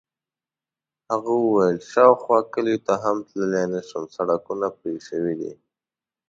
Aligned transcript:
هغه 1.11 1.31
وویل: 1.43 1.77
شاوخوا 1.91 2.39
کلیو 2.53 2.83
ته 2.87 2.93
هم 3.03 3.17
تللی 3.29 3.63
نه 3.73 3.81
شم، 3.87 4.03
سړکونه 4.15 4.67
پرې 4.77 4.95
شوي 5.07 5.33
دي. 5.41 5.53